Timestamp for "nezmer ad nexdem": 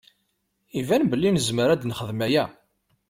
1.31-2.19